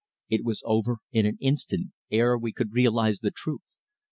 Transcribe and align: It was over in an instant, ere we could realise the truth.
It 0.31 0.43
was 0.43 0.63
over 0.65 0.95
in 1.11 1.27
an 1.27 1.37
instant, 1.39 1.91
ere 2.09 2.35
we 2.35 2.51
could 2.53 2.73
realise 2.73 3.19
the 3.19 3.29
truth. 3.29 3.61